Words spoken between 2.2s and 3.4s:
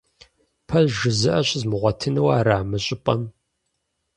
ара мы щӀыпӀэм?